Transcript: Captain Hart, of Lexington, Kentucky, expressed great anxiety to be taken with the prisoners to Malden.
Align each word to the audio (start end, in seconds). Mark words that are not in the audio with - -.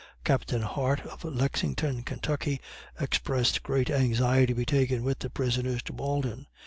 Captain 0.23 0.63
Hart, 0.63 1.01
of 1.05 1.23
Lexington, 1.23 2.01
Kentucky, 2.01 2.59
expressed 2.99 3.61
great 3.61 3.91
anxiety 3.91 4.47
to 4.47 4.55
be 4.55 4.65
taken 4.65 5.03
with 5.03 5.19
the 5.19 5.29
prisoners 5.29 5.83
to 5.83 5.93
Malden. 5.93 6.47